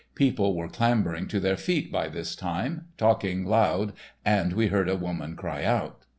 People 0.15 0.55
were 0.55 0.67
clambering 0.67 1.27
to 1.27 1.39
their 1.39 1.55
feet 1.55 1.91
by 1.91 2.09
this 2.09 2.35
time, 2.35 2.87
talking 2.97 3.45
loud, 3.45 3.93
and 4.25 4.53
we 4.53 4.69
heard 4.69 4.89
a 4.89 4.95
woman 4.95 5.35
cry 5.35 5.63
out. 5.63 6.05